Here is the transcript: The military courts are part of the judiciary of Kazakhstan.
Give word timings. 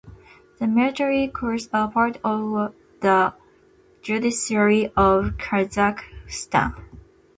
The 0.57 0.65
military 0.65 1.27
courts 1.27 1.69
are 1.71 1.91
part 1.91 2.17
of 2.23 2.73
the 3.01 3.35
judiciary 4.01 4.91
of 4.97 5.37
Kazakhstan. 5.37 6.81